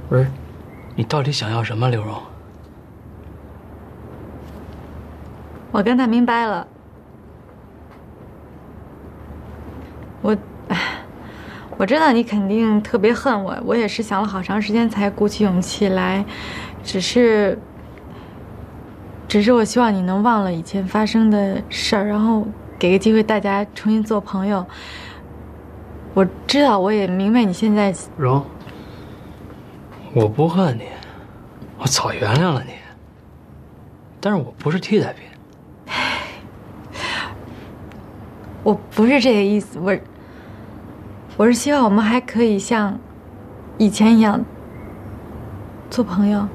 [0.08, 0.26] 不是，
[0.94, 2.14] 你到底想要什么，刘荣？
[5.72, 6.66] 我跟他明白了，
[10.20, 10.36] 我，
[11.80, 16.22] 我知道你肯定特别恨我，我也是想了好长时间才鼓起勇气来，
[16.84, 17.58] 只是，
[19.26, 22.46] 只是我希望你能忘了以前发生的事儿，然后
[22.78, 24.62] 给个机会大家重新做朋友。
[26.12, 27.94] 我知道，我也明白你现在。
[28.18, 28.44] 荣，
[30.12, 30.82] 我不恨你，
[31.78, 32.74] 我早原谅了你，
[34.20, 35.22] 但是我不是替代品。
[38.62, 39.96] 我不是这个意思，我
[41.40, 43.00] 我是希望我们还可以像
[43.78, 44.44] 以前一样
[45.88, 46.46] 做朋友。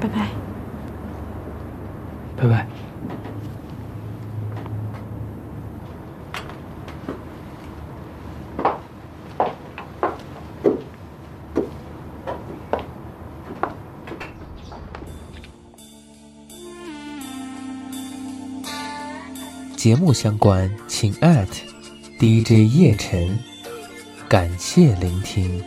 [0.00, 0.28] 拜拜。
[2.36, 2.66] 拜拜。
[19.84, 21.12] 节目相关，请
[22.18, 23.38] @DJ 叶晨。
[24.26, 25.62] 感谢聆听。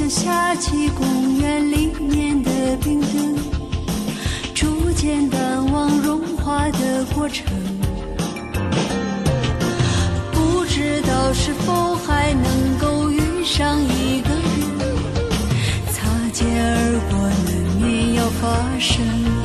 [0.00, 3.36] 像夏季公园里面的冰灯，
[4.54, 7.44] 逐渐淡忘融化的过程。
[10.32, 14.42] 不知道是否还能够遇上一个人，
[15.92, 19.39] 擦肩而过难免要发生。